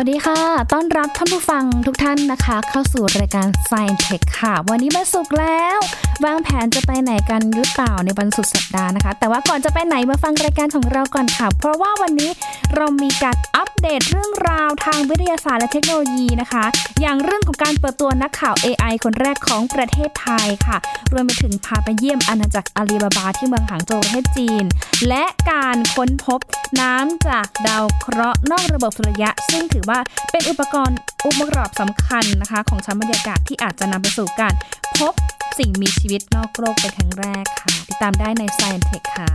[0.00, 0.40] วัสดีค่ะ
[0.72, 5.78] ต้อนรับท่านผู้ฟังทุกท่านนะคะ เข้าสู่รายการ Science Tech ค่ะ วันนี้มาสุกแล้ว
[6.24, 12.30] วางแผนจะไปไหนกันหรือเปล่าในวันสุดสัปดาห์นะคะ แต่ว่าก่อนจะไปไหนมาฟังรายการของเราก่อนค่ะ เพราะว่าวันนี้
[12.76, 16.64] เรามีการอัปเดตเรื่องราวทางวิทยาศาสตร์และเทคโนโลยีนะคะ
[17.00, 20.76] อย่างเรื่องของการเปิดตัวนักข่าว AI คนแรกของประเทศไทยค่ะ
[21.12, 24.64] รวมไปถึงพาไปเยี่ยมอาณาจักรอาลีบาบาที่เมืองหางโจวประเทศจีน
[25.08, 26.40] และการค้นพบ
[26.80, 29.98] น้ำจากดาวเคราะห์นอกระบบสุริยะ ซึ่งถือว่า
[30.30, 34.54] เป็นอุปกรณ์อุปกรณ์สำคัญนะคะ ของชั้นบรรยากาศที่อาจจะนำไปสู่การ
[34.98, 35.14] พบ
[35.58, 39.28] สิ่งมีชีวิตนอกโลกเป็นครั้งแรกค่ะ ติดตามได้ใน Science Tech ค่ะ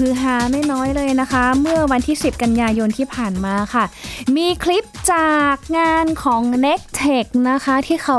[0.00, 3.84] ฮือฮาไม่น้อยเลยนะคะ เมื่อวันที่ 10 กันยายนที่ผ่านมาค่ะ
[4.36, 8.18] มีคลิปจากงานของ n e c t e c h นะคะที่เขา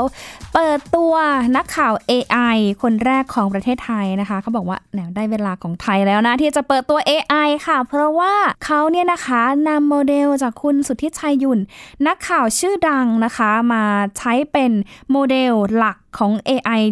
[0.54, 1.14] เปิดตัว
[1.56, 11.60] นักข่าว AI คนแรกของประเทศไทยนะคะเขาบอกว่าแหนได้เวลาของไทยแล้วนะ ที่จะเปิดตัว AI ค่ะ เพราะว่าเขาเนี่ยนะคะนำโมเดลจากคุณสุทธิชัยยุน
[12.06, 13.84] นักข่าวชื่อดังนะคะ มา
[14.18, 14.72] ใช้เป็น
[15.10, 16.82] โมเดลหลักของ AI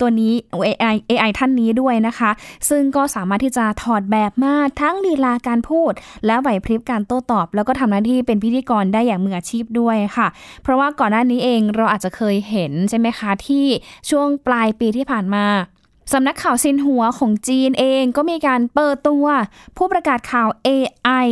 [0.00, 0.32] ตัวนี้
[0.66, 2.30] AI AI ท่านนี้ด้วยนะคะ
[2.68, 5.92] ซึ่งก็สามารถที่จะถอดแบบมาทั้งลีลาการพูด
[6.26, 10.28] และไหวพริบการโต้ตอบ แล้วก็ทำหน้าที่เป็นพิธีกรได้อย่างมืออาชีพด้วยค่ะ
[10.62, 13.66] เพราะว่าก่อนหน้านี้เองเราอาจจะเคยเห็นใช่ไหมคะ ที่
[14.10, 15.46] ช่วงปลายปีที่ผ่านมา
[16.12, 19.26] สำนักข่าวซินหัวของจีนเองก็มีการเปิดตัว
[19.76, 21.26] ผู้ประกาศข่าว AI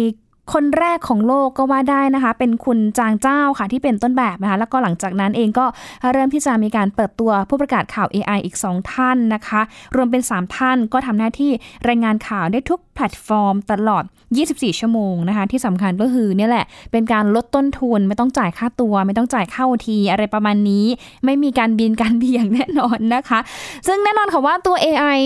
[0.53, 5.67] คนแรกของโลกก็ว่าได้นะคะ เป็นคุณจางเจ้าค่ะที่เป็นต้นแบบนะคะ แล้วก็หลังจากนั้นเองก็
[6.12, 9.61] เริ่มที่จะมีการเปิดตัวผู้ประกาศข่าว AI อีก 2 ท่านนะคะ
[9.97, 11.51] รวมเป็น 3 ท่านก็ทำหน้าที่
[11.89, 14.05] รายงานข่าวได้ทุกแพลตฟอร์มตลอด
[14.42, 20.86] 24 ชั่วโมงนะคะที่สำคัญก็คือเนี่ยแหละเป็นการลดต้นทุนไม่ต้องจ่ายค่าตัว ไม่ต้องจ่ายค่าทีอะไรประมาณนี้
[21.25, 23.39] ไม่มีการบินการเบี่ยงแน่นอนนะคะ
[23.86, 25.20] ซึ่งแน่นอนค่ะว่าตัว AI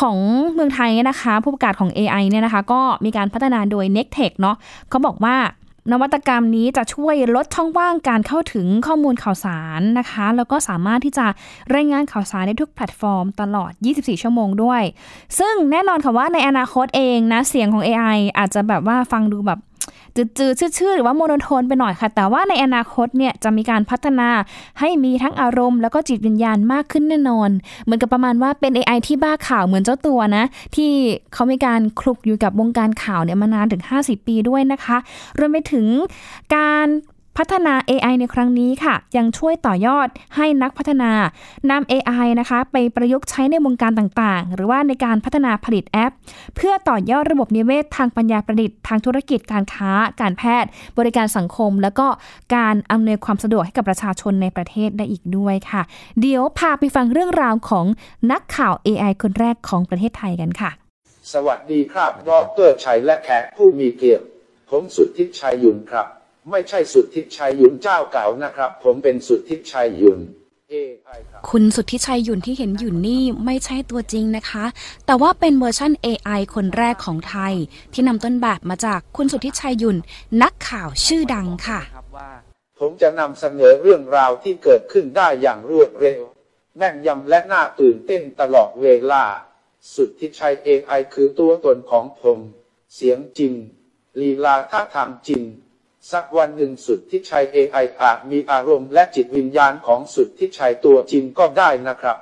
[0.00, 0.16] ของ
[0.54, 4.56] เมืองไทยนะคะ ผู้ประกาศของ AI เนี่ยนะคะ ก็มีการพัฒนาโดย n e c t e c h เนาะ
[4.90, 5.36] เขาบอกว่า
[5.92, 11.26] นวัตกรรมนี้จะช่วยลดช่องว่างการเข้าถึงข้อมูลข่าวสารนะคะ แล้วก็สามารถที่จะ
[11.74, 14.82] รายงานข่าวสารในทุกแพลตฟอร์มตลอด 24 ชั่วโมงด้วย
[15.38, 19.60] ซึ่งแน่นอนค่ะว่าในอนาคตเองนะ เสียงของ AI อาจจะแบบว่าฟังดูแบบ
[20.38, 24.28] จืดๆชืดๆหรือว่า monotone ไปหน่อยค่ะ แต่ว่าในอนาคตเนี่ยจะมีการพัฒนา
[24.80, 27.50] ให้มีทั้งอารมณ์ แล้วก็จิตวิญญาณมากขึ้นแน่นอน
[27.84, 30.44] เหมือนกับประมาณว่าเป็น AI ที่บ้าข่าวเหมือนเจ้าตัวนะ
[30.76, 30.90] ที่
[31.32, 34.96] เขามีการคลุกอยู่กับวงการข่าวเนี่ยมานานถึง 50 ปีด้วยนะคะ
[35.38, 35.86] รวมไปถึง
[36.56, 36.86] การ
[37.38, 41.12] พัฒนา AI ในครั้งนี้ค่ะ ยังช่วยต่อยอดให้นักพัฒนา
[41.70, 46.12] นำ AI นะคะ ไปประยุกต์ใช้ในวงการต่างๆ หรือว่าในการพัฒนาผลิตแอป
[46.56, 52.06] เพื่อต่อยอดระบบนิเวศทางปัญญาประดิษฐ์ทางธุรกิจการค้า การแพทย์ บริการสังคม แล้วก็
[52.56, 55.82] การอำนวยความสะดวกให้กับประชาชนในประเทศได้อีกด้วยค่ะ
[56.20, 57.86] เดี๋ยวพาไปฟังเรื่องราวของ
[58.32, 60.70] นักข่าว AI คนแรกของประเทศไทยกันค่ะ
[61.32, 62.30] สวัสดีครับด
[62.66, 64.24] รชัยและแขกผู้มีเกียรติ
[64.70, 66.06] ผมสุทธิชัยยุนครับ
[66.50, 70.20] ไม่ใช่สุทธิชัยยุนเจ้าเก่านะครับ ผมเป็นสุทธิชัยยุน
[70.72, 74.64] AI ครับคุณสุทธิชัยหยุ่นที่เห็นอยู่นี่ไม่ใช่ตัวจริงนะคะ
[75.06, 77.54] แต่ว่าเป็นเวอร์ชั่น AI คนแรกของไทย
[77.92, 79.96] ที่นำต้นแบบมาจากคุณสุทธิชัยหยุ่น
[80.42, 81.80] นักข่าวชื่อดังค่ะ
[82.78, 86.20] ผมจะนำเสนอเรื่องราวที่เกิดขึ้นได้อย่างรวดเร็ว
[86.76, 89.24] แม่นยำและน่าตื่นเต้นตลอดเวลา
[89.94, 92.38] สุดที่ชัย AI คือตัวตนของผม
[92.94, 93.52] เสียงจริง
[94.20, 95.42] ลีลาท่าทางจริง
[96.12, 102.16] สักวันหนึ่งสุดที่ชัย AI อาจมีอารมณ์และจิตวิญญาณของสุดที่ชัยตัวจริงก็ได้นะครับ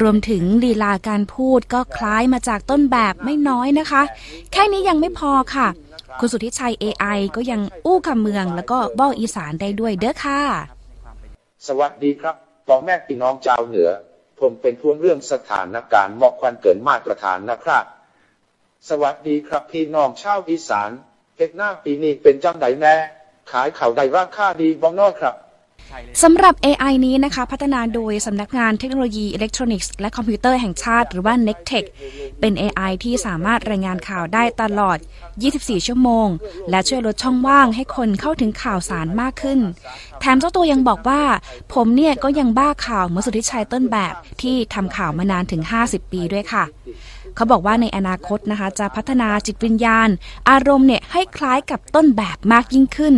[0.00, 4.02] รวมถึงลีลาการพูดก็คล้ายมาจากต้นแบบไม่น้อยนะคะ
[4.52, 5.68] แค่นี้ยังไม่พอค่ะ
[6.20, 10.40] คุณสุทธิชัย AI ก็ยังอู้คำเมืองแล้วก็บอกอีสานได้ด้วยเด้อค่ะ
[11.66, 12.36] สวัสดีครับ
[12.66, 13.90] พ่อแม่พี่น้องชาวเหนือ
[14.40, 17.84] ผมเป็นพวงเรื่องสถานการณ์เหมาะควันเกินมาตรฐานนะครับ
[18.88, 20.90] สวัสดีครับพี่น้องชาวอีสาน
[21.38, 22.94] เฮ็ดหน้าปีนี้เป็นจังไดแน่
[23.50, 25.34] ขายข่าวใดราคาดีบ้องนอกครับ
[26.22, 31.88] สำหรับ AI นี้นะคะพัฒนาโดยสำนักงานเทคโนโลยีอิเล็กทรอนิกส์และคอมพิวเตอร์แห่งชาติหรือว่า n e c t e c h
[32.40, 34.98] เป็น AI ที่สามารถรายงานข่าวได้ตลอด
[35.42, 36.28] 24 ชั่วโมง
[36.70, 39.60] และช่วยลดช่องว่างให้คนเข้าถึงข่าวสารมากขึ้น
[40.20, 41.22] แถมเจ้าตัวยังบอกว่า
[41.74, 46.64] ผมเนี่ยก็ยังบ้าข่าวเมื่อสุทธิชัยต้นแบบที่ทำข่าวมานานถึง 50 ปีด้วยค่ะ
[47.38, 50.08] เขาบอกว่าในอนาคตนะคะจะพัฒนาจิตวิญญาณ
[50.50, 53.14] อารมณ์เนี่ยให้คล้ายกับต้นแบบมากยิ่งขึ้น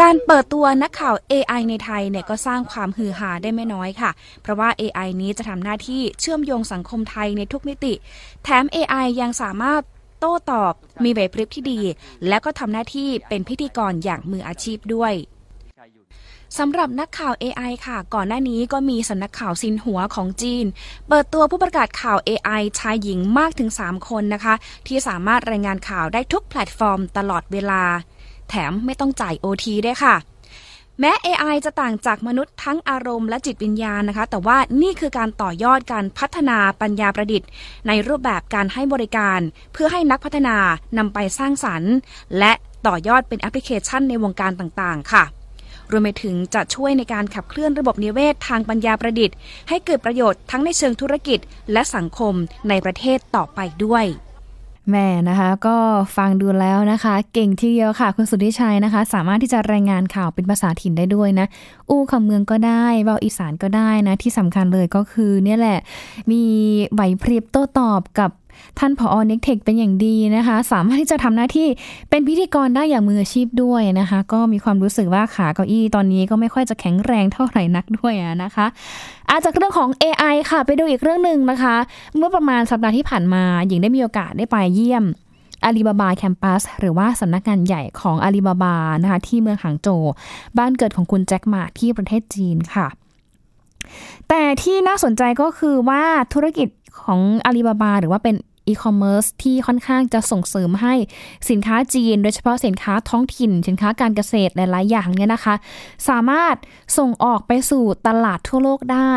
[0.00, 4.10] การเปิดตัวนักข่าว AI ในไทยเนี่ยก็สร้างความฮือฮาได้ไม่น้อยค่ะ
[4.42, 7.94] เพราะว่า AI นี้จะทำหน้าที่เชื่อมโยงสังคมไทยในทุกมิติ
[8.42, 9.82] แถม AI ยังสามารถ
[10.20, 10.72] โต้ตอบ
[11.04, 11.80] มีไหวพริบที่ดี
[12.28, 15.12] และก็ทำหน้าที่เป็นพิธีกรอย่างมืออาชีพด้วย
[16.58, 20.64] สำหรับนักข่าว AI ค่ะ ก่อนหน้านี้ก็มีสำนักข่าวซินหัวของจีน
[21.08, 24.54] เปิดตัวผู้ประกาศข่าว AI ชายหญิงมากถึง 3 คนนะคะ
[24.86, 27.82] ที่สามารถรายงานข่าวได้ทุกแพลตฟอร์มตลอดเวลา
[28.48, 30.14] แถมไม่ต้องจ่าย OT ด้วยค่ะ
[31.00, 37.48] แม้ AI จะต่างจากมนุษย์ทั้งอารมณ์และจิตวิญญาณนะคะ แต่ว่านี่คือการต่อยอดการพัฒนาปัญญาประดิษฐ์
[37.86, 39.40] ในรูปแบบการให้บริการ
[39.72, 40.56] เพื่อให้นักพัฒนา
[40.98, 41.92] นำไปสร้างสรรค์
[42.38, 42.52] และ
[42.86, 45.24] ต่อยอดเป็นแอปพลิเคชันในวงการต่างๆ ค่ะ
[45.90, 49.36] รวมไปถึงจะช่วยในการขับเคลื่อนระบบนิเวศทางปัญญาประดิษฐ์
[49.68, 51.38] ให้เกิดประโยชน์ทั้งในเชิงธุรกิจ
[51.72, 52.34] และสังคม
[52.68, 54.06] ในประเทศต่อไปด้วย
[54.90, 55.76] แม่นะคะก็
[56.16, 61.46] ฟังดูแล้วนะคะ เก่งทีเดียวค่ะ คุณสุทธิชัยนะคะ สามารถที่จะรายงานข่าวเป็นภาษาถิ่นได้ด้วยนะ
[61.88, 65.78] อู้คำเมืองก็ได้เบาอีสานก็ได้นะ ที่สำคัญเลยก็คือเนี่ยแหละ
[66.30, 66.42] มี
[66.92, 68.30] ไหวพริบโต้ตอบกับ
[68.78, 71.68] ท่านผอเน็กเทคเป็นอย่างดีนะคะ สามารถที่จะทำหน้าที่
[72.10, 78.12] เป็นพิธีกรได้อย่างมืออาชีพด้วยนะคะ ก็มีความรู้สึกว่าขาเก้าอี้ตอนนี้ก็ไม่ค่อยจะแข็งแรงเท่าไหร่นักด้วย
[78.42, 78.66] นะคะ
[79.30, 81.76] อาจากเรื่องของ AI ค่ะ ไปดูอีกเรื่องหนึ่งนะคะ
[82.16, 85.04] เมื่อประมาณสัปดาห์ที่ผ่านมาหญิงได้มีโอกาสได้ไปเยี่ยม
[85.64, 90.04] อาลีบาบาแคมปัสหรือว่าสำนักงานใหญ่ของอาลีบาบานะคะที่เมืองหางโจว
[90.58, 92.86] บ้านเกิดของคุณแจ็คหมาที่ประเทศจีนค่ะ
[94.28, 96.02] แต่ที่น่าสนใจก็คือว่า
[96.34, 96.68] ธุรกิจ
[97.00, 98.36] ของอาลีบาบาหรือว่าเป็น
[98.68, 100.94] อีคอมเมิร์ซที่ค่อนข้างจะส่งเสริมให้
[101.50, 105.54] สินค้าจีน โดยเฉพาะสินค้าท้องถิ่น สินค้าการเกษตรหลาย ๆ อย่างเนี่ยนะคะ
[106.08, 106.56] สามารถ
[106.98, 109.14] ส่งออกไปสู่ตลาดทั่วโลกได้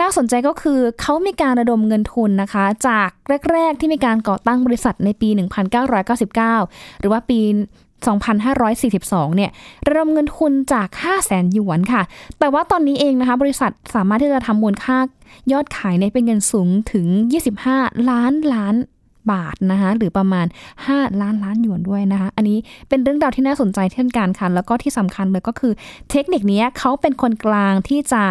[0.00, 3.08] น่าสนใจก็คือเขามีการระดมเงินทุนนะคะ จาก
[3.52, 5.28] แรก ๆ ที่มีการก่อตั้งบริษัทในปี
[5.94, 7.40] 1999 หรือว่าปี
[8.10, 9.50] 2542 เนี่ย
[9.88, 12.02] ระดมเงินทุนจาก 5 0 0แสนหยวนค่ะ
[12.38, 14.98] แต่ว่าตอนนี้เองนะคะบริษัทสามารถที่จะทำมูลค่า
[15.52, 17.06] ยอดขายในเป็นเงินสูงถึง
[17.58, 18.74] 25 ล้านล้าน
[19.32, 20.46] บาทนะคะหรือประมาณ
[20.84, 22.58] 5 ล้านล้านหยวนด้วยนะคะ อันนี้
[22.88, 25.72] เป็นเรื่องราวที่น่าสนใจเช่นกันค่ะ แล้วก็ที่สำคัญเลยก็คือ
[26.10, 28.22] เทคนิคนี้เขาเป็นคนกลางที่จะ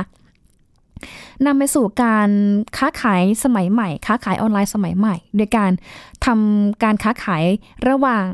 [1.45, 2.29] นำไปสู่การ
[2.77, 5.71] ค้าขายสมัยใหม่ ค้าขายออนไลน์สมัยใหม่ โดยการ
[6.25, 7.43] ทำการค้าขาย
[7.89, 8.25] ระหว่าง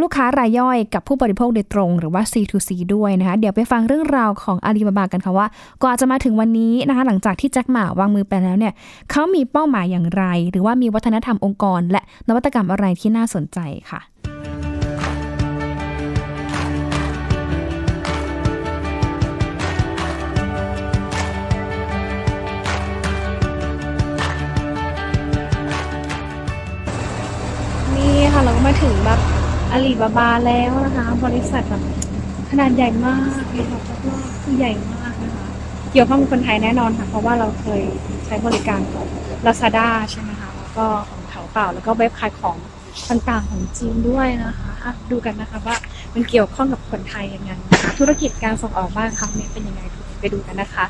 [0.00, 5.46] ลูกค้ารายย่อยกับผู้บริโภคโดยตรง หรือว่า C2C ด้วยนะคะเดี๋ยวไปฟังเรื่องราวของอาลีบาบากันค่ะว่า
[5.82, 8.72] ก่อนจะมาถึงวันนี้นะคะหลังจากที่แจ็คหมาวางมือไปแล้วเนี่ย
[9.10, 13.58] เขามีเป้าหมายอย่างไร หรือว่ามีวัฒนธรรมองค์กร และนวัตกรรมอะไรที่น่าสนใจ
[13.90, 14.00] ค่ะ
[27.96, 29.20] นี่ค่ะเราก็มาถึงแบบ
[29.72, 31.82] อาลีบาบาแล้วนะคะ บริษัทแบบ
[32.50, 33.80] ขนาดใหญ่มากเลยค่ะ
[34.42, 35.46] คือใหญ่มากนะคะ
[35.92, 37.82] เกี่ยวข้องกับคนไทยแน่นอนค่ะ เพราะว่าเราเคย
[38.26, 39.06] ใช้บริการของ
[39.46, 42.56] Lazada ใช่ไหมคะแล้วก็ของเถาเป่าแล้วก็เว็บขายของ
[43.10, 44.70] ต่างๆของจีนด้วยนะคะ
[45.10, 45.76] ดูกันนะคะว่า
[46.14, 47.50] มันเกี่ยวข้องกับคนไทยยังไง
[47.98, 49.82] ธุรกิจการส่งออกบ้านครั้งนี้เป็นยังไง
[50.20, 50.84] ไปดูกันนะคะ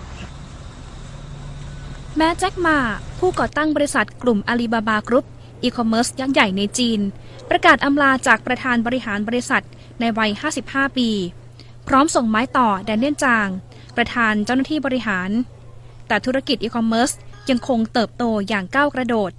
[2.17, 2.77] แม้แจ็ค หม่า
[3.19, 5.27] ผู้ก่อตั้งบริษัทกลุ่มอาลีบาบากรุ๊ป
[5.63, 7.01] อีคอมเมิร์ซยักษ์ใหญ่ในจีน
[7.51, 9.65] ประกาศอำลาจากประธานบริหารบริษัท
[10.01, 10.31] ในวัย
[10.65, 11.11] 55 ปี
[11.89, 13.49] พร้อมส่งไม้ต่อแดนเนียนจาง
[13.97, 15.31] ประธานเจ้าหน้าที่บริหาร
[16.09, 17.11] แต่ธุรกิจอีคอมเมิร์ซ
[17.51, 19.33] ยังคงเติบโตอย่างก้าวกระโดด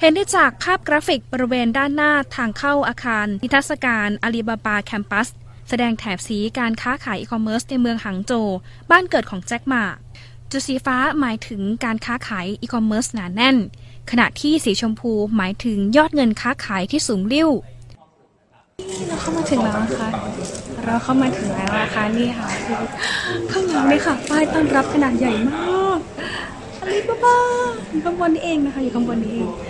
[0.00, 5.28] เห็นได้จากภาพกราฟิกบริเวณด้านหน้าทางเข้าอาคารนิทรรศการอาลีบาบาแคมปัส
[5.68, 8.48] แสดงแถบสีการค้าขายอีคอมเมิร์ซในเมืองหางโจว
[8.90, 9.84] บ้านเกิดของแจ็คหมา
[10.50, 13.56] จุดสีฟ้าหมายถึงการค้าขายอีคอมเมิร์ซหนาแน่น
[14.10, 17.50] ขณะที่สีชมพูหมายถึงยอดเงินค้าขายที่สูงริ่ว
[19.08, 20.08] เราเข้ามาถึงแล้วนะคะ
[20.84, 22.76] เราเข้ามาถึงแล้วนะคะนี่ค่ะคือ
[23.52, 25.98] ข้างหลังนี่ค่ะป้ายต้อนรับขนาดใหญ่มาก
[26.80, 26.92] อะไร
[27.24, 29.69] บ้าๆอยู่ข้างบนนี้เองนะคะอยู่ข้างบนนี้เอง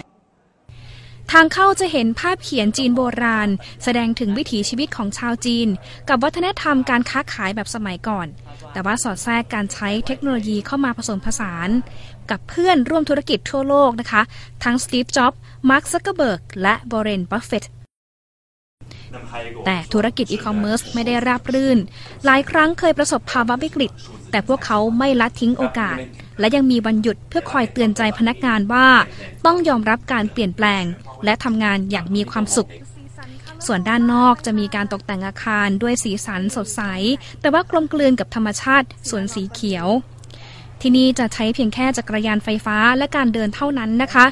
[1.32, 3.49] ทางเข้าจะเห็นภาพเขียนจีนโบราณ
[3.84, 5.68] แสดงถึงวิถีชีวิตของชาวจีน
[6.08, 8.26] กับวัฒนธรรมการค้าขายแบบสมัยก่อน
[8.72, 11.68] แต่ว่าสอดแทรกการใช้เทคโนโลยีเข้ามาผสมผสาน
[12.30, 14.22] กับเพื่อนร่วมธุรกิจทั่วโลกนะคะ
[14.64, 17.64] ทั้งสตีฟ จ็อบส์ มาร์ค ซักเกอร์เบิร์ก และวอร์เรน บัฟเฟตต์
[19.66, 21.78] แต่ธุรกิจอีคอมเมิร์ซไม่ได้ราบรื่น
[22.25, 23.90] หลายครั้งเคยประสบภาวะวิกฤต
[24.30, 25.99] แต่พวกเขาไม่ละทิ้งโอกาส
[26.38, 28.88] และยังมีวันหยุดเพื่อคอยเตือนใจพนักงานว่า
[29.46, 30.84] ต้องยอมรับการเปลี่ยนแปลง
[31.25, 32.70] และทำงานอย่างมีความสุข
[33.66, 36.82] ส่วนด้านนอกจะมีการตกแต่งอาคารด้วยสีสันสดใส
[37.40, 39.87] แต่ว่ากลมกลืนกับธรรมชาติสวนสีเขียว
[40.80, 44.26] ที่นี่จะใช้เพียงแค่จักรยานไฟฟ้าและการเดินเท่านั้นนะคะ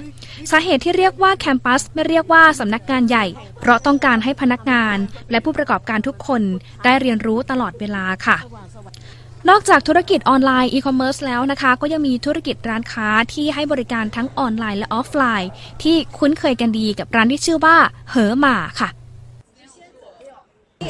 [0.50, 3.26] สาเหตุที่เรียกว่า campus ไม่เรียกว่าสำนักงานใหญ่
[3.60, 4.96] เพราะต้องการให้พนักงาน
[5.30, 6.42] และผู้ประกอบการทุกคน
[6.84, 8.36] ได้เรียนรู้ตลอดเวลาค่ะ
[9.48, 15.50] นอกจากธุรกิจออนไลน์อีคอมเมิร์ซแล้วนะคะ ก็ยังมีธุรกิจร้านค้าที่ให้บริการทั้งออนไลน์และออฟไลน์
[15.82, 17.76] ที่คุ้นเคยกันดีกับร้านที่ชื่อว่า
[18.10, 18.88] เหอหมาค่ะ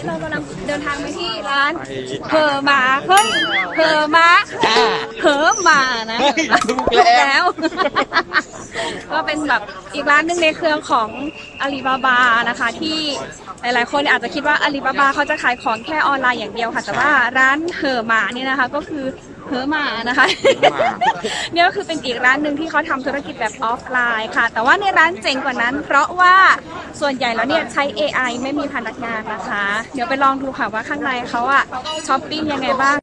[0.07, 1.73] เรากำลังเดินทางไปที่ร้าน
[2.30, 3.28] เหอหมาเฮ้ย
[3.76, 4.28] เหอหมา
[5.21, 5.80] เหอหมา
[6.12, 6.21] นะ
[6.68, 6.87] ถูก
[7.21, 7.45] แล้ว
[9.12, 9.62] ก็เป็นแบบ
[9.95, 11.09] อีกร้านหนึ่งในเครือของ
[11.61, 12.18] อาลีบาบา
[12.49, 12.99] นะคะ ที่
[13.62, 19.04] หลายๆ คนอาจจะคิดว่าอาลีบาบาเขาจะขายของแค่ออนไลน์อย่างเดียวค่ะ แต่ว่าร้านเหอหมาเนี่ยนะคะ ก็คือ
[19.47, 20.26] เหอหมานะคะ
[21.52, 26.35] เนี่ยก็คือเป็นอีกร้านหนึ่งที่เขาทำธุรกิจแบบออฟไลน์ค่ะ แต่ว่าในร้านเจ๋งกว่านั้น เพราะว่า
[27.00, 29.64] ส่วนใหญ่แล้วเนี่ยใช้ AI ไม่มีพนักงานนะคะ
[29.95, 31.64] เดี๋ยวไปลองดูค่ะว่าข้างในเขาอะ
[32.09, 32.97] ช้อปปิ้งยังไงบ้าง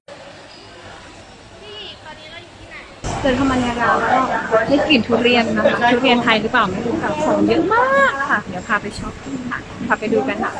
[3.22, 4.20] เดินเข้ามาในร้านก็
[4.68, 10.52] ได้กลิ่นทุเรียนนะคะทุเรียนไทยหรือเปล่าไม่รู้ค่ะของเยอะมากค่ะ เดี๋ยวพาไปช็อปปิ้งค่ะพาไปดูกันค่ะ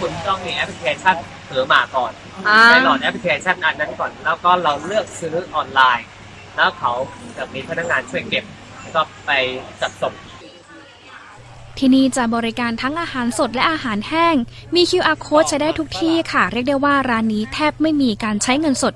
[0.00, 1.16] คุณต้องมีแอปพลิเคชัน
[1.46, 2.12] เหอหม่าก่อน
[2.48, 6.06] อ่าให้โหลดแอปพลิเคชันอันนั้นก่อน แล้วก็เราเลือกซื้อออนไลน์
[6.58, 6.92] แล้วเขา
[7.36, 8.44] จะมีพนักงานช่วยเก็บ
[8.80, 9.30] แล้วก็ไป
[9.80, 10.14] จัดส่ง
[11.78, 14.36] ที่นี่จะบริการทั้งอาหารสดและอาหารแห้ง
[14.74, 18.94] มี QR code ใช้ได้ทุกที่ค่ะ เรียกได้ว่าร้านนี้แทบไม่มีการใช้เงินสด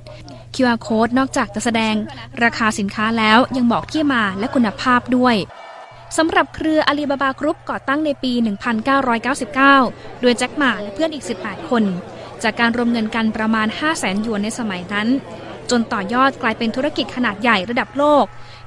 [0.54, 1.95] QR code นอกจากจะแสดง
[2.42, 5.37] ราคาสินค้าแล้วยังบอกที่มาและคุณภาพด้วย
[6.16, 8.33] สำหรับเครืออาลีบาบากรุ๊ปก่อตั้งในปี
[9.47, 11.85] 1999 โดยแจ็คหม่าและเพื่อนอีก 18 คน
[12.42, 15.09] จากการรวมเงินกันประมาณ 5 0 0แสนหยวนในสมัยนั้น
[15.71, 18.25] จนต่อยอดกลายเป็นธุรกิจขนาดใหญ่ระดับโลก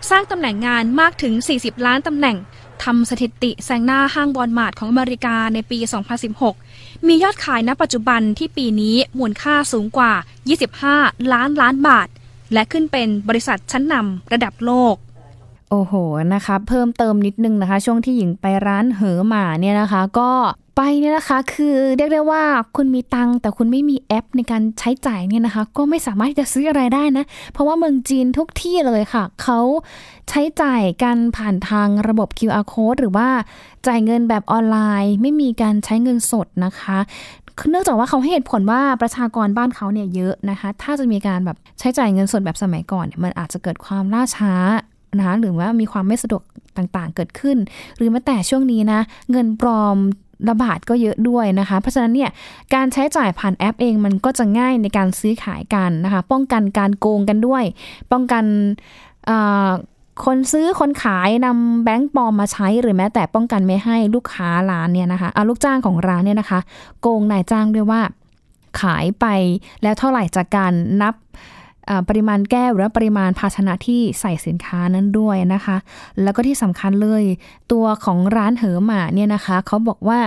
[0.10, 2.38] สร้างตำแหน่งงานมากถึง 40 ล้านตำแหน่ง
[2.84, 5.80] ทำสถิติแซงหน้าห้างวอลมาร์ทของอเมริกาในปี
[6.44, 10.14] 2016 มียอดขายณปัจจุบันที่ปีนี้มูลค่าสูงกว่า
[10.72, 12.08] 25 ล้านล้านบาท
[12.54, 14.96] และขึ้นเป็นบริษัทชั้นนำระดับโลก
[15.70, 15.94] โอ้โห
[16.34, 20.32] นะคะ เพิ่มเติมนิดนึงนะคะ ช่วงที่หญิงไปร้านเหอหมาเนี่ยนะคะ ก็
[20.76, 22.44] ไปเนี่ยนะคะคือเรียกได้ว่า
[22.76, 29.60] คุณมีตังค์แต่คุณไม่มีแอปในการใช้จ่ายเนี่ยนะคะ ก็ไม่สามารถที่จะซื้ออะไรได้นะ เพราะว่าเมืองจีนทุกที่เลยค่ะ เขา
[30.30, 33.28] ใช้จ่ายกันผ่านทางระบบ QR code หรือว่า
[33.88, 36.98] จ่ายเงินแบบออนไลน์ ไม่มีการใช้เงินสดนะคะ
[37.70, 44.54] เนื่องจากว่าเขาให้เหตุผลว่าประชากรบ้านเขาเนี่ยเยอะนะคะ ถ้าจะมีการแบบใช้จ่ายเงินสดแบบสมัยก่อนเนี่ยมันอาจจะเกิดความล่าช้า
[45.18, 46.44] นะคะหรือว่ามีความไม่สะดวก
[46.78, 47.58] ต่างๆ เกิดขึ้น
[47.98, 49.00] หรือแม้แต่ช่วงนี้นะ
[49.32, 49.98] เงินปลอม
[50.50, 52.30] ระบาดก็เยอะด้วยนะคะ เพราะฉะนั้นเนี่ย
[52.74, 57.64] การใช้จ่ายผ่านแอปเองมันก็จะง่ายในการซื้อขายกันนะคะ ป้องกันการโกงกันด้วย
[58.12, 58.44] ป้องกัน
[60.26, 66.60] คนซื้อคนขายนำแบงก์ปลอมมาใช้หรือแม้แต่ป้องกันไม่ให้ลูกค้าร้านเนี่ยนะคะเอาลูกจ้างของร้านเนี่ยนะคะ
[67.02, 68.02] โกงนายจ้างด้วยว่า
[68.82, 69.26] ขายไป
[69.84, 71.16] แล้วเท่าไหร่จากการนับ
[72.10, 75.78] ปริมาณแก้วหรือว่าปริมาณภาชนะที่ใส่สินค้านั้นด้วยนะคะ
[76.24, 77.24] แล้วก็ที่สำคัญเลย
[77.72, 80.20] ตัวของร้านเหอหมาเนี่ยนะคะเขาบอกว่า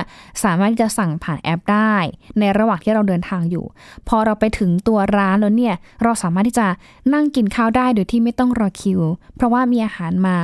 [0.44, 1.94] สามารถจะสั่งผ่านแอปได้
[2.38, 3.64] ในระหว่างที่เราเดินทางอยู่
[4.08, 6.66] พอเราไปถึงตัวร้านแล้วเนี่ยเราสามารถที่จะ
[7.14, 9.00] นั่งกินข้าวได้โดยที่ไม่ต้องรอคิว
[9.34, 10.36] เพราะว่ามีอาหารมา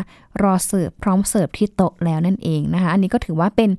[0.42, 3.71] รอเสิร์ฟพร้อมเสิร์ฟที่โต๊ะแล้วนั่นเองนะคะ อันนี้ก็ถือว่าเป็น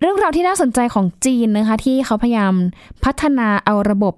[0.00, 2.54] เรื่องราวที่น่าสนใจของจีนนะคะ ที่เขาพยายาม
[3.04, 4.14] พัฒนาเอาระบบ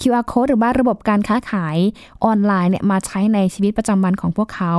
[0.00, 1.76] QR code หรือว่าระบบการค้าขาย
[2.24, 4.72] ออนไลน์เนี่ยมาใช้ในชีวิตประจำวันของพวกเขา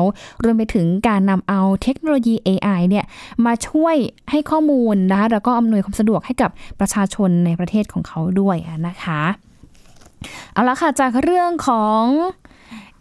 [0.44, 3.06] รวมไปถึงการนำเอาเทคโนโลยี AI เนี่ย
[3.46, 3.96] มาช่วย
[4.32, 8.58] ให้ข้อมูลนะคะแล้วก็อำนวยความสะดวกให้กับประชาชนในประเทศของเขาด้วย
[8.88, 9.22] นะคะ
[10.54, 12.04] เอาละค่ะ จากเรื่องของ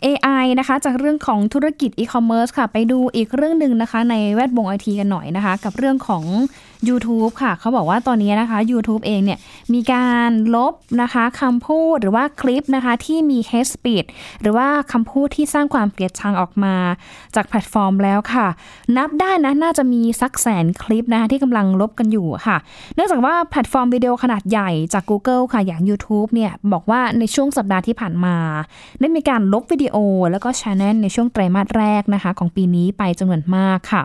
[0.05, 6.25] AI นะคะจากเรื่องของธุรกิจอีคอมเมิร์ซค่ะ ไปดูอีกเรื่องหนึ่งนะคะ ในแวดวงไอทีกันหน่อยนะคะ กับเรื่องของ
[6.89, 9.39] YouTube ค่ะ เขาบอกว่าตอนนี้นะคะ YouTube เองเนี่ย
[9.75, 14.09] มีการลบนะคะคำพูดหรือว่าคลิปนะคะ ที่มี hate speech
[14.41, 16.75] หรือว่าคำพูดที่สร้างความเกลียดชังออกมา
[17.35, 18.47] จากแพลตฟอร์มแล้วค่ะ
[18.97, 22.57] นับได้นะ น่าจะมีสักแสนคลิปนะคะ ที่กำลังลบกันอยู่ค่ะ
[22.95, 28.37] เนื่องจากว่าแพลตฟอร์มวิดีโอขนาดใหญ่จาก Google ค่ะ อย่าง YouTube เนี่ย บอกว่าในช่วงสัปดาห์ที่ผ่านมา
[29.01, 29.97] ได้มีการลบวิดีโอ
[30.31, 34.03] แล้วก็ channel ในช่วงไตรมาสแรกนะคะ ของปีนี้ไปจำนวนมากค่ะ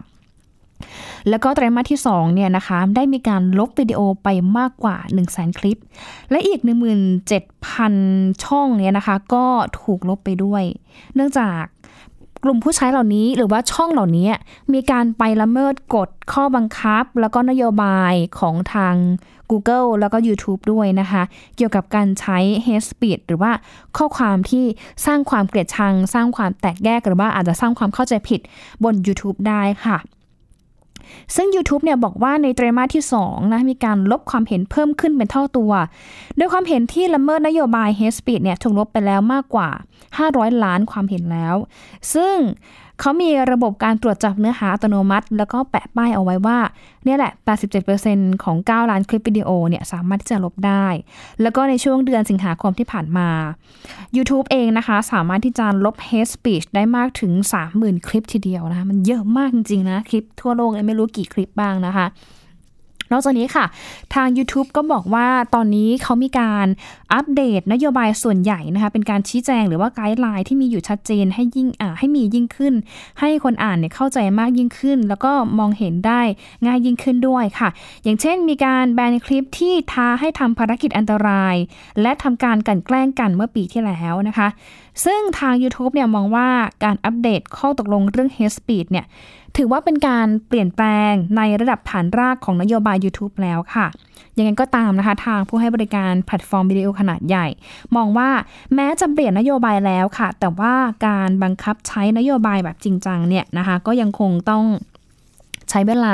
[1.30, 5.78] แล้วก็ไตรมาสที่2เนี่ยนะคะได้มีการลบวิดีโอไปมากกว่า 1 0 0 0 0แสนคลิป
[6.32, 6.60] และอีก
[7.52, 9.46] 17,000 ช่องเนี่ยนะคะ ก็
[9.82, 10.64] ถูกลบไปด้วย
[11.16, 11.64] เนื่องจาก
[12.44, 14.30] กลุ่มผู้ใช้เหล่านี้หรือว่าช่องเหล่านี้
[14.74, 18.96] มีการไปละเมิดกฎข้อบังคับ แล้วก็นโยบายของทาง
[19.52, 21.24] Google แล้วก็ YouTube ด้วยนะคะ
[21.58, 23.52] เกี่ยวกับการใช้ hate speech หรือว่า
[23.98, 24.66] ข้อความที่
[25.06, 28.42] สร้างความเกลียดชัง สร้างความแตกแยกหรือว่าอาจจะสร้างความเข้าใจผิด
[28.84, 29.98] บน YouTube ได้ค่ะ
[31.36, 35.72] ซึ่ง YouTube เนี่ยบอกว่าในไตรมาสที่2นะมีการลบความเห็นเพิ่มขึ้นเป็นเท่าตัว
[36.38, 39.70] โดยความเห็นที่ละเมิดนโยบาย hate speech เนี่ยถูกลบไปแล้วมากกว่า
[40.18, 41.56] 500 ล้านความเห็นแล้ว
[42.14, 42.36] ซึ่ง
[43.00, 46.60] เขามีระบบการตรวจจับเนื้อหาอัตโนมัติ แล้วก็แปะป้ายเอาไว้ว่า
[47.06, 47.32] เนี่ยแหละ
[47.88, 50.86] 87%ของ 9 ล้านคลิปวิดีโอเนี่ยสามารถที่จะลบได้
[51.42, 53.30] แล้วก็ในช่วงเดือนสิงหาคมที่ผ่านมา
[54.16, 57.32] YouTube เองนะคะ สามารถที่จะลบ hate speech ได้มากถึง
[57.72, 62.06] 30,000 คลิปทีเดียวนะคะมันเยอะมากจริงๆนะ คลิปทั่วโลกไม่รู้กี่คลิปบ้างนะคะ
[63.12, 63.66] นอกจากนี้ค่ะ
[64.14, 66.68] ทาง YouTube ก็บอกว่าตอนนี้เขามีการ
[67.14, 72.74] อัปเดตนโยบายส่วนใหญ่นะคะเป็นการชี้แจงหรือว่าไกด์ไลน์ที่มีอยู่ชัดเจนให้ยิ่งอ่าให้มียิ่งขึ้น
[73.20, 76.22] ให้คนอ่านเนี่ยเข้าใจมากยิ่งขึ้น แล้วก็มองเห็นได้
[76.66, 77.70] ง่ายยิ่งขึ้นด้วยค่ะ
[78.04, 81.56] อย่างเช่น มีการแบนคลิปที่ท้าให้ทำภารกิจอันตราย
[82.02, 84.48] และทำการกลั่นแกล้งกันเมื่อปีที่แล้วนะคะ
[85.06, 86.48] ซึ่งทาง YouTube เนี่ยมองว่า
[86.84, 89.06] การอัปเดตข้อตกลงเรื่อง hate speech เนี่ย
[89.58, 93.88] ถือว่าเป็นการเปลี่ยนแปลงในระดับฐานรากของนโยบาย YouTube แล้วค่ะ
[94.38, 97.48] ยังไงก็ตามนะคะ ทางผู้ให้บริการแพลตฟอร์มวิดีโอขนาดใหญ่
[97.96, 98.30] มองว่า
[98.76, 100.74] แม้จะเปลี่ยนนโยบายแล้วค่ะ แต่ว่า
[101.08, 104.64] การบังคับใช้นโยบายแบบจริงจังเนี่ยนะคะ ก็ยังคงต้อง
[105.70, 106.14] ใช้เวลา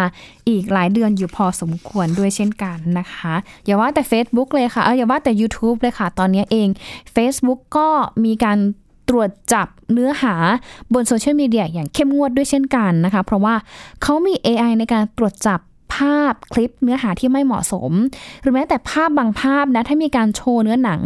[0.49, 3.33] อีกหลายเดือนอยู่พอสมควรด้วยเช่นกันนะคะ
[3.65, 6.67] อย่าว่าแต่ Facebook เลยค่ะ เอออย่าว่าแต่ YouTube เลยค่ะ ตอนนี้เอง
[7.15, 7.87] Facebook ก็
[8.25, 8.57] มีการ
[9.09, 10.35] ตรวจจับเนื้อหา
[10.93, 13.55] บนโซเชียลมีเดียอย่างเข้มงวดด้วยเช่นกันนะคะ เพราะว่า
[14.01, 15.59] เขามี AI ในการตรวจจับ
[15.95, 17.91] ภาพคลิปเนื้อหาที่ไม่เหมาะสม
[18.41, 21.01] หรือแม้แต่ภาพบางภาพนะถ้ามีการโชว์เนื้อหนัง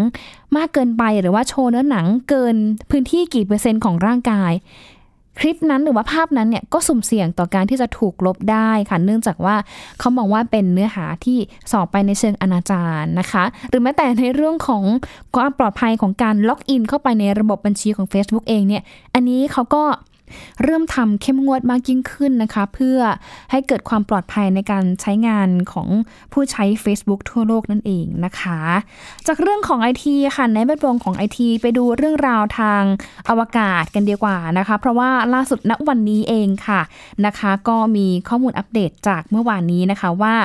[0.55, 2.55] มากเกินไปหรือว่าโชว์เนื้อหนังเกิน
[2.89, 4.51] พื้นที่กี่เปอร์เซ็นต์ของร่างกาย
[5.39, 9.55] คลิปนั้นหรือว่าภาพนั้นเนี่ยก็สุ่มเสี่ยงต่อการที่จะถูกลบได้ค่ะ เนื่องจากว่า
[9.99, 11.37] เขามองว่าเป็นเนื้อหาที่
[11.71, 14.83] สอบไปในเชิงอนาจารนะคะ หรือแม้แต่ในเรื่องของ
[15.35, 19.83] ความปลอดภัยของการล็อกอินเข้าไปในระบบบัญชีของ Facebook เองเนี่ย อันนี้เขาก็
[20.63, 22.99] เริ่มทำเข้มงวดมากยิ่งขึ้นนะคะ เพื่อ
[23.51, 25.87] ให้เกิดความปลอดภัยในการใช้งานของ
[26.33, 28.59] ผู้ใช้ Facebook ทั่วโลกนั่นเองนะคะ
[29.27, 32.81] จากเรื่องของไอทีค่ะในแวดวงของไอทีไปดูเรื่องราวทาง
[33.29, 36.81] อวกาศกันดีกว่านะคะ เพราะว่าล่าสุดณวันนี้เองค่ะ
[37.25, 40.35] นะคะ ก็มีข้อมูลอัปเดตจากเมื่อวานนี้นะคะว่า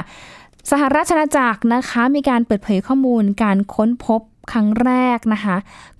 [0.71, 4.21] สหราชอาณาจักรนะคะ มีการเปิดเผยข้อมูลการค้นพบ
[4.53, 5.57] ครั้งแรกนะคะ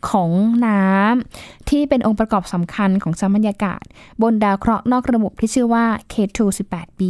[0.09, 0.31] ของ
[0.67, 3.83] น้ำที่เป็นองค์ประกอบสำคัญของชั้นบรรยากาศ
[4.23, 7.01] บนดาวเคราะห์นอกระบบที่ชื่อว่า K2 18b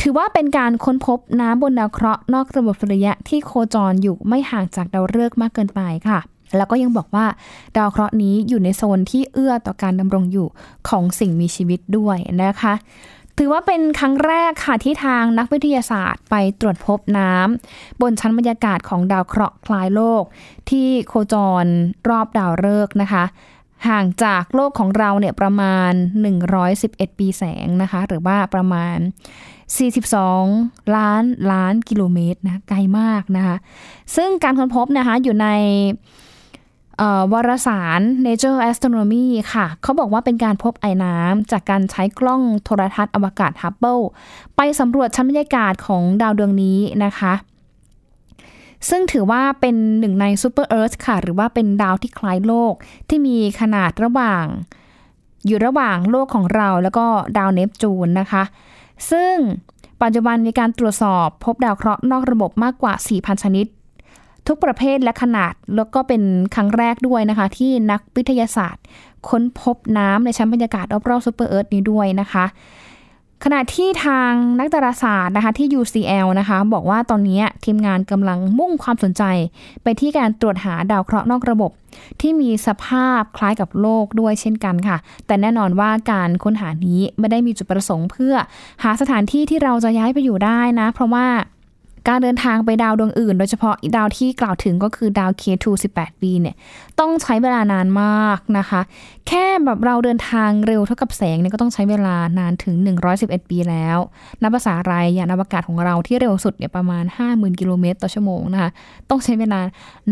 [0.00, 6.20] ถือว่าเป็นการค้นพบน้ำบนดาวเคราะห์นอกระบบสุริยะที่โคจรอยู่ไม่ห่างจากดาวฤกษ์มากเกินไปค่ะ
[6.56, 7.26] แล้วก็ยังบอกว่า
[7.76, 10.48] ดาวเคราะห์นี้อยู่ในโซนที่เอื้อต่อการดำรงอยู่
[10.88, 12.74] ของสิ่งมีชีวิตด้วยนะคะ
[13.38, 20.22] ถือว่าเป็นครั้งแรกค่ะที่ทางนักวิทยาศาสตร์ไปตรวจพบน้ำบนชั้นบรรยากาศของดาวเคราะห์คล้ายโลก
[20.70, 21.64] ที่โคจร
[22.08, 23.24] รอบดาวฤกษ์นะคะ
[23.88, 25.92] ห่างจากโลกของเราเนี่ยประมาณ
[26.54, 28.98] 111 ปีแสงนะคะ หรือว่าประมาณ
[29.96, 33.56] 42 ล้านล้านกิโลเมตรนะไกลมากนะคะ
[34.16, 35.48] ซึ่งการค้นพบนะคะอยู่ใน
[37.32, 43.98] วารสาร Nature Astronomy ค่ะ เขาบอกว่าเป็นการพบไอน้ำจากการใช้กล้องโทรทรรศน์อวกาศฮับเบิล
[44.56, 47.32] ไปสำรวจชั้นบรรยากาศของดาวดวงนี้นะคะ
[48.88, 52.72] ซึ่งถือว่าเป็นหนึ่งใน super earth ค่ะ หรือว่าเป็นดาวที่คล้ายโลก
[53.08, 54.44] ที่มีขนาดระหว่าง
[55.46, 57.06] อยู่ระหว่างโลกของเราแล้วก็
[57.36, 58.42] ดาวเนปจูนนะคะ
[59.10, 59.34] ซึ่ง
[60.02, 63.66] ปัจจุบันมีการตรวจสอบพบดาวเคราะห์นอกระบบมากกว่า 4,000 ชนิด
[64.48, 66.22] ทุกประเภทและขนาดแล้วก็เป็น
[66.54, 68.84] ครั้งแรกด้วยนะคะ ที่นักวิทยาศาสตร์
[69.28, 72.44] ค้นพบน้ำในชั้นบรรยากาศรอบๆซูเปอร์เอิร์ธนี้ด้วยนะคะ
[73.44, 79.22] ขณะที่ทางนักดาราศาสตร์นะคะที่ UCL นะคะ บอกว่าตอนนี้ทีมงานกำลังมุ่งความสนใจ
[79.82, 81.70] ไปที่การตรวจหาดาวเคราะห์นอกระบบ
[82.20, 88.34] ที่มีสภาพคล้ายกับโลกด้วยเช่นกันค่ะ แต่แน่นอนว่าการค้นหานี้ไม่ได้มีจุดประสงค์ เพื่อ
[88.82, 91.26] หาสถานที่ที่เราจะย้ายไปอยู่ได้นะ เพราะว่า
[92.08, 96.56] การเดินทางไปดาวดวงอื่น โดยเฉพาะดาวที่กล่าวถึงก็คือดาว K2 18b เนี่ย
[97.00, 98.80] ต้องใช้เวลานานมากนะคะ
[99.28, 102.74] แค่แบบเราเดินทางเร็วเท่ากับแสงเนี่ยก็ต้องใช้เวลานานถึง
[103.12, 103.98] 111 ปีแล้ว
[104.42, 108.70] นับภาษาไรยานอวกาศของเราที่เร็วสุดเนี่ยประมาณ 50,000 กิโลเมตรต่อชั่วโมงนะคะ
[109.10, 109.60] ต้องใช้เวลา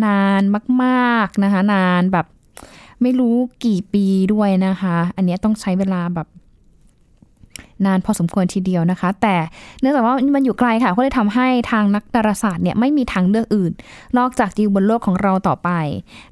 [0.07, 0.43] นาน
[0.83, 2.27] มากๆนะคะนานแบบ
[3.03, 6.29] ไม่รู้กี่ปีด้วยนะคะ อันนี้ต้องใช้เวลาแบบ
[7.87, 9.37] นานพอสมควรทีเดียวนะคะ แต่
[9.81, 13.73] เนื่องจากว่ามันอยู่ไกลค่ะ ก็เลยทำให้ทางนักดาราศาสตร์เนี่ยไม่มีทางเลือกอื่น
[14.19, 15.71] นอกจากอยู่บนโลกของเราต่อไป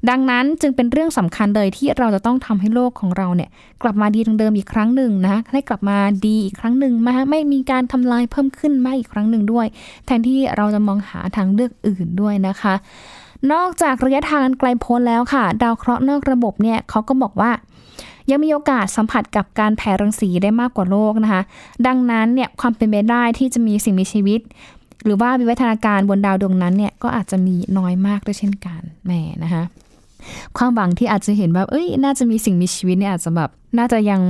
[0.09, 3.49] ดังนั้นจึงเป็นเรื่องสำคัญเลยที่เราจะต้องทำให้โลกของเราเนี่ย
[3.81, 9.67] กลับมาดีดังเดิมอีกครั้งหนึ่งนะคะให้กลับมาดีอีกครั้งหนึ่งมาไม่มีการทำลายเพิ่มขึ้นมาอีกครั้งหนึ่งด้วย
[10.05, 12.73] แทนที่เราจะมองหาทางเลือกอื่นด้วยนะคะ
[13.53, 17.51] นอกจากระยะทางไกลโพ้นแล้วค่ะ ดาวเคราะห์นอกระบบเนี่ยเขาก็บอกว่า
[18.31, 21.41] ยังมีโอกาสสัมผัสกับการแผ่รังสีได้มากกว่าโลกนะคะ
[21.87, 24.39] ดังนั้นเนี่ยความเป็นไปได้ที่จะมีสิ่งมีชีวิต
[25.05, 29.11] หรือว่าวิวัฒนาการบนดาวดวงนั้นเนี่ยก็อาจจะมีน้อยมากด้วยเช่นกันแหม
[29.43, 29.63] นะคะ
[30.57, 34.21] ความหวังที่อาจจะเห็นแบบเอ้ย น่าจะมีสิ่งมีชีวิตเนี่ยอาจจะแบบน่าจะยัง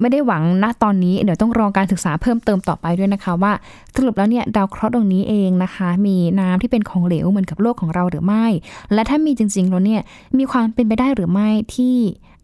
[0.00, 3.52] ไม่ได้หวังณตอนนี้เดี๋ยวต้องรอการศึกษาเพิ่มเติมต่อไปด้วยนะคะ ว่า
[3.96, 8.46] สรุปแล้วเนี่ยดาวเคราะห์ดวงนี้เองนะคะ มีน้ำที่เป็นของเหลวเหมือนกับโลกของเราหรือไม่
[8.92, 10.00] และถ้ามีจริงๆแล้วเนี่ย
[10.38, 11.96] มีความเป็นไปได้หรือไม่ที่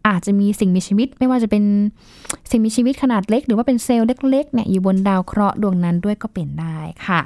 [0.07, 1.63] อาจจะมีสิ่งมีชีวิต ไม่ว่าจะเป็น
[2.51, 7.21] สิ่งมีชีวิตขนาดเล็ก หรือว่าเป็นเซลล์เล็กๆเนี่ยอยู่บนดาวเคราะห์ดวงนั้นด้วยก็เป็นได้ค่ะ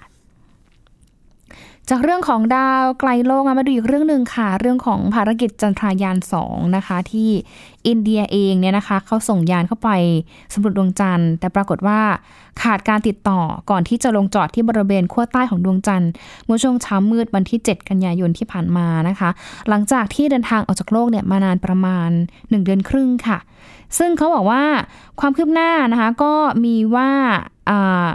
[1.90, 7.30] จากเรื่องของดาวไกลโลกมาดูอีกเรื่องหนึ่งค่ะ เรื่องของภารกิจจันทรายาน2นะคะ ที่
[7.88, 9.90] อินเดียเองเนี่ยนะคะเขาส่งยานเข้าไป
[10.54, 12.00] สำรวจดวงจันทร์ แต่ปรากฏว่า
[12.62, 16.12] ขาดการติดต่อก่อนที่จะลงจอดที่บริเวณขั้วใต้ของดวงจันทร์
[16.46, 19.30] เมื่อช่วงเช้ามืดวันที่ 7 กันยายนที่ผ่านมานะคะ
[19.70, 23.38] หลังจากที่เดินทางออกจากโลกเนี่ยมานานประมาณ 1 เดือนครึ่งค่ะ
[23.98, 24.64] ซึ่งเขาบอกว่า
[25.20, 26.34] ความคืบหน้านะคะก็
[26.66, 27.10] มีว่า
[27.70, 28.08] อ่า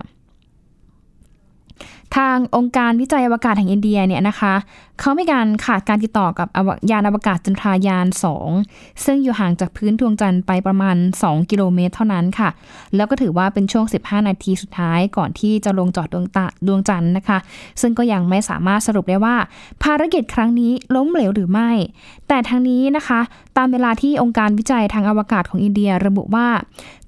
[2.17, 4.55] ทางองค์การวิจัยอวกาศแห่งอินเดียเนี่ยนะคะ
[5.01, 6.49] เขาไม่การขาดการติดต่อกับ
[6.91, 8.07] ยานอวกาศจันทรายาน
[8.55, 12.49] 2 ซึ่งอยู่ห่างจากพื้นดวงจันทร์ไปประมาณ 2 กิโลเมตรเท่านั้นค่ะ
[12.97, 17.39] แล้วก็ถือว่าเป็นช่วง 15 นาทีสุดท้ายก่อนที่จะลงจอดดวงตาดวงจันทร์นะคะ
[17.81, 19.37] ซึ่งก็ยังไม่สามารถสรุปได้ว่า
[19.83, 21.71] ภารกิจครั้งนี้ล้มเหลวหรือไม่
[22.29, 23.21] แต่ทางนี้นะคะ
[23.57, 26.49] ตามเวลาที่องค์การวิจัยทางอวกาศของอินเดียระบุว่า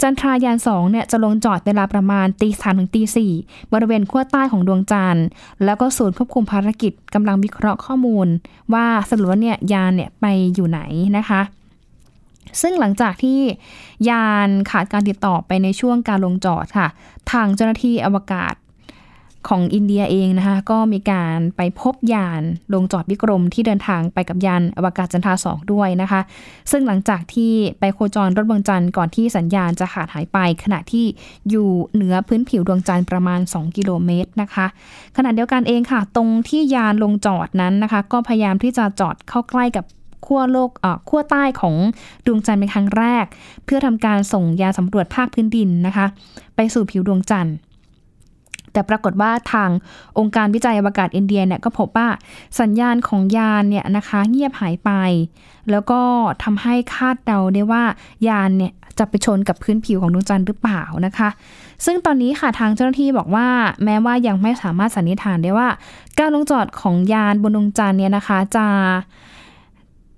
[0.00, 3.32] จันทรายาน 2 เนี่ยจะลงจอดเวลาประมาณตีสามถึงตีสี่
[3.72, 5.26] บริเวณขั้วใต้ของดวงจันทร์
[5.64, 8.26] แล้วก็ศูนย์ควบคุมภารกิจกำลังวิเคราะห์ข้อมูล
[8.74, 10.80] ว่าสรุปว่าเนี่ยยานเนี่ยไปอยู่ไหน
[11.18, 11.42] นะคะ
[12.60, 13.40] ซึ่งหลังจากที่
[14.08, 16.88] ยานขาดการติดต่อไปในช่วงการลงจอดค่ะ
[17.32, 18.54] ทางเจ้าหน้าที่อวกาศ
[19.48, 22.42] ของอินเดียเองนะคะก็มีการไปพบยาน
[22.74, 26.20] ลงจอดวิกรมที่เดินทางไปกับยานอวกาศจันทราสองด้วยนะคะ
[26.70, 31.06] ซึ่งหลังจากที่ไปโคจรรถดวงจันทร์ก่อนที่สัญญาณจะขาดหายไป ขณะที่
[31.50, 34.66] อยู่เหนือพื้นผิวดวงจันทร์ประมาณ 2 กิโลเมตรนะคะ
[35.16, 39.86] ขณะเดียวกันเองค่ะ ตรงที่ยานลงจอดนั้นนะคะ ก็พยายามที่จะจอดเข้าใกล้กับ
[40.26, 40.70] ขั้วโลก
[41.08, 41.74] ขั้วใต้ของ
[42.26, 43.24] ดวงจันทร์เป็นครั้งแรก
[43.64, 46.06] เพื่อทำการส่งยาสำรวจภาคพื้นดินนะคะ
[46.56, 47.56] ไปสู่ผิวดวงจันทร์
[48.72, 49.70] แต่ปรากฏว่าทาง
[50.18, 52.08] องค์การวิจัยอวกาศอินเดียเนี่ยก็พบว่า
[52.60, 54.90] สัญญาณของยานเนี่ยนะคะเงียบหายไป
[55.70, 56.00] แล้วก็
[56.42, 57.82] ทำให้คาดเดาได้ว่า
[58.28, 61.28] ยานเนี่ยจะไปชนกับพื้นผิวของดวงจันทร์หรือเปล่านะคะ
[61.84, 63.48] ซึ่งตอนนี้ค่ะทางเจ้าหน้าที่บอกว่า
[63.84, 65.68] แม้ว่ายังไม่สามารถสันนิษฐานได้ว่า
[66.18, 68.66] การลงจอดของยานบนดวงจันทร์เนี่ยนะคะจะ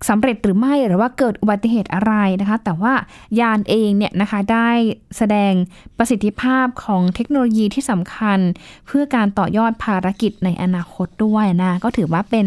[0.09, 2.95] สำเร็จหรือไม่หรือว่าเกิดอุบัติเหตุอะไรนะคะ แต่ว่า
[3.41, 4.71] ยานเองเนี่ยนะคะได้
[5.17, 5.53] แสดง
[5.99, 8.39] ประสิทธิภาพของเทคโนโลยีที่สำคัญ
[8.87, 12.47] เพื่อการต่อยอดภารกิจในอนาคตด้วยนะ ก็ถือว่าเป็น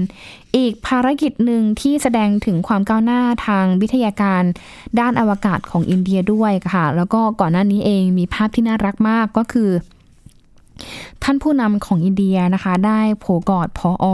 [0.58, 4.44] อีกภารกิจหนึ่งที่แสดงถึงความก้าวหน้าทางวิทยาการ
[5.00, 9.70] ด้านอวกาศของอินเดียด้วยค่ะ แล้วก็ก่อนหน้านี้เองมีภาพที่น่ารักมากก็คือ
[11.24, 14.06] ท่านผู้นำของอินเดียนะคะ ได้โผกอดพออ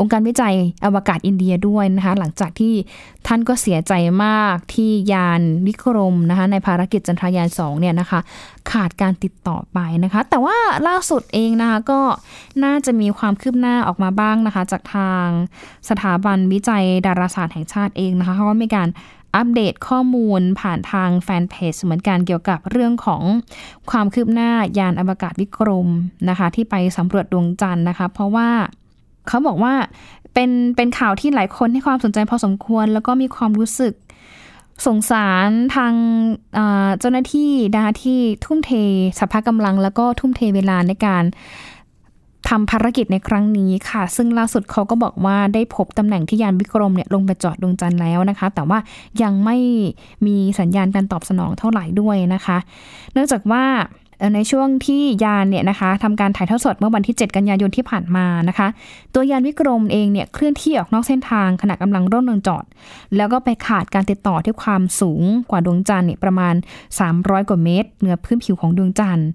[0.00, 2.74] องค์การวิจัยอวกาศอินเดียด้วยนะคะ หลังจากที่
[3.26, 3.92] ท่านก็เสียใจ
[4.24, 8.20] มากที่ยานวิกรมนะคะ ในภารกิจจันทรายาน2เนี่ยนะคะ
[8.70, 10.56] ขาดการติดต่อไปนะคะ แต่ว่า
[10.88, 12.00] ล่าสุดเองนะคะ ก็
[12.64, 15.26] น่าจะมีความคืบหน้าออกมาบ้างนะคะ จากทาง
[15.88, 18.88] สถาบันวิจัยดาราศาสตร์แห่งชาติเองนะคะเขาก็มีการ
[19.36, 23.22] อัปเดตข้อมูลผ่านทางแฟนเพจเหมือนกันเกี่ยวกับเรื่องของ
[23.90, 25.88] ความคืบหน้ายานอวกาศวิกรม
[26.28, 28.48] นะคะ ที่ไปสำรวจดวงจันทร์นะคะ เพราะว่า
[29.28, 29.74] เขาบอกว่า
[30.34, 33.94] เป็นเป็นข่าวที่หลายคนให้ความสนใจพอสมควร แล้วก็มีความรู้สึก
[34.86, 35.92] สงสารทาง
[36.98, 38.72] เจ้าหน้าที่นะคะที่ทุ่มเท
[39.20, 41.24] สภาพกำลัง แล้วก็ทุ่มเทเวลาในการ
[42.48, 48.78] ทำภารกิจในครั้งนี้ค่ะ ซึ่งล่าสุดเขาก็บอกว่าได้พบตำแหน่งที่ยานวิกรมเนี่ยลงไปจอดดวงจันทร์แล้วนะคะ แต่ว่า
[49.22, 49.56] ยังไม่
[50.26, 52.58] มีสัญญาณการตอบสนองเท่าไหร่ด้วยนะคะ
[53.12, 53.64] เนื่องจากว่า
[54.34, 58.68] ในช่วงที่ยานเนี่ยนะคะทำการถ่ายทอดสดเมื่อวันที่ 7 กันยายนที่ผ่านมานะคะ
[59.14, 62.64] ตัวยานวิกรมเองเนี่ยเคลื่อนที่ออกนอกเส้นทางขณะกำลังร่วมลงจอด
[63.16, 66.54] แล้วก็ไปขาดการติดต่อที่ความสูงกว่าดวงจันทร์เนี่ยประมาณ
[67.00, 69.28] 300 กว่าเมตรเหนือพื้นผิวของดวงจันทร์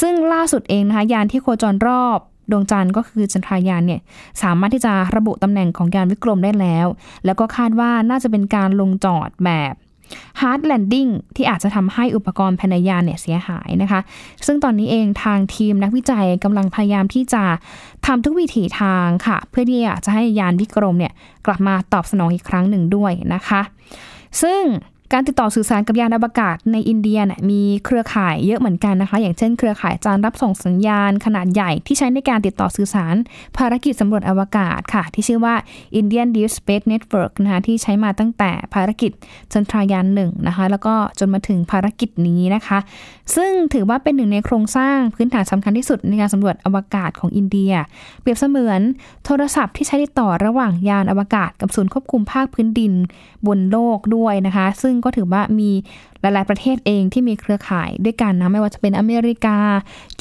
[0.00, 2.18] ซึ่งล่าสุดเองนะคะยานที่โคจรรอบ
[2.50, 4.00] ดวงจันทร์ก็คือจันทรายานเนี่ย
[4.42, 6.86] สามารถที่จะระบุตำแหน่งของยานวิกรมได้แล้ว
[7.24, 9.74] แล้วก็คาดว่าน่าจะเป็นการลงจอดแบบ
[10.40, 14.00] hard landing ที่อาจจะทำให้อุปกรณ์ภายในยานเนี่ยเสียหายนะคะ
[14.46, 17.44] ซึ่งตอนนี้เองทางทีมนักวิจัยกำลังพยายามที่จะ
[18.06, 21.12] ทำทุกวิถีทางค่ะ เพื่อที่จะให้ยานวิกรมเนี่ย
[21.46, 23.60] กลับมาตอบสนองอีกครั้งหนึ่งด้วยนะคะ
[24.42, 24.62] ซึ่ง
[25.12, 27.18] การติดต่อสื่อสารกับยานอวกาศในอินเดีย
[27.50, 33.14] มีเครือข่ายเยอะเหมือนกันนะคะ อย่างเช่นเครือข่ายจานรับส่งสัญญาณขนาดใหญ่ที่ใช้ในการติดต่อสื่อสาร
[33.56, 35.54] ภารกิจสำรวจอวกาศค่ะ ที่ชื่อว่า
[36.00, 39.10] Indian Deep Space Network นะคะที่ใช้มาตั้งแต่ภารกิจ
[39.52, 42.78] จันทรายานหนึ่งนะคะแล้วก็จนมาถึงภารกิจนี้นะคะ
[43.36, 47.72] ซึ่งถือว่าเป็นหนึ่งในโครงสร้างพื้นฐานสำคัญที่สุดในการสำรวจอวกาศของอินเดีย
[48.20, 48.80] เปรียบเสมือน
[49.24, 52.92] โทรศัพท์ที่ใช้ติดต่อระหว่างยานอวกาศกับศูนย์ควบคุมภาคพื้นดิน
[53.46, 55.70] บนโลกด้วยนะคะ ซึ่งก็ถือว่ามี
[56.22, 59.58] หลาย ๆ ประเทศเองที่มีเครือข่ายด้วยกันนะไม่ว่าจะเป็นอเมริกา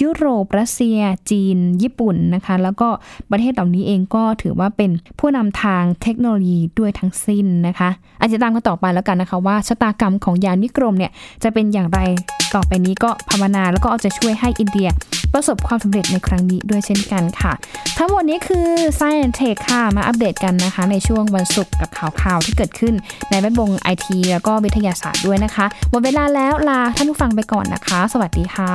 [0.02, 1.00] ยุโรปรัสเซีย
[1.32, 2.90] จีน ญี่ปุ่นนะคะ แล้วก็
[3.32, 11.12] ประเทศเหล่านี้เองก็ถือว่าเป็นผู้นำทางเทคโนโลยีด้วยทั้งสิ้นนะคะอาจจะตามกันต่อไปแล้วกันนะคะว่าชะตากรรมของยานวิกรมเนี่ย
[11.44, 12.00] จะเป็นอย่างไร
[12.56, 14.90] ต่อไปนี้ก็ภาวนาแล้วก็เอาจะช่วยให้อินเดีย
[15.34, 17.52] ประสบความสำเร็จในครั้งนี้ด้วยเช่นกันค่ะ
[17.98, 18.68] ทั้งหมดนี้คือ
[19.00, 22.94] Science Tech ค่ะ มาอัปเดตกันนะคะ ในช่วงวันศุกร์กับข่าวๆที่เกิดขึ้น
[23.30, 28.72] ในแวดวงไอทีแล้วก็วิทยาศาสตร์ด้วยนะคะหมดเวลาแล้วลาท่านผู้ฟังไปก่อนนะคะ สวัสดีค่ะ